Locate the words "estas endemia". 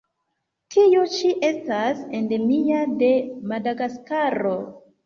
1.51-2.83